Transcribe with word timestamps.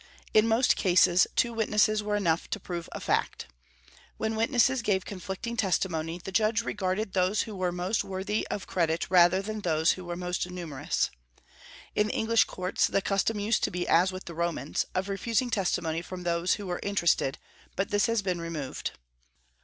In 0.33 0.47
most 0.47 0.75
cases 0.75 1.27
two 1.35 1.53
witnesses 1.53 2.01
were 2.01 2.15
enough 2.15 2.49
to 2.49 2.59
prove 2.59 2.89
a 2.91 2.99
fact. 2.99 3.45
When 4.17 4.35
witnesses 4.35 4.81
gave 4.81 5.05
conflicting 5.05 5.55
testimony, 5.55 6.17
the 6.17 6.31
judge 6.31 6.63
regarded 6.63 7.13
those 7.13 7.43
who 7.43 7.55
were 7.55 7.71
most 7.71 8.03
worthy 8.03 8.47
of 8.49 8.65
credit 8.65 9.11
rather 9.11 9.43
than 9.43 9.59
those 9.59 9.91
who 9.91 10.03
were 10.05 10.15
most 10.15 10.49
numerous. 10.49 11.11
In 11.93 12.07
the 12.07 12.15
English 12.15 12.45
courts 12.45 12.87
the 12.87 13.03
custom 13.03 13.39
used 13.39 13.63
to 13.63 13.69
be 13.69 13.87
as 13.87 14.11
with 14.11 14.25
the 14.25 14.33
Romans, 14.33 14.87
of 14.95 15.07
refusing 15.07 15.51
testimony 15.51 16.01
from 16.01 16.23
those 16.23 16.53
who 16.55 16.65
were 16.65 16.79
interested; 16.81 17.37
but 17.75 17.89
this 17.91 18.07
has 18.07 18.23
been 18.23 18.41
removed. 18.41 18.93